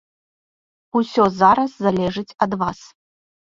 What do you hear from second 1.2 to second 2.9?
зараз залежыць ад вас.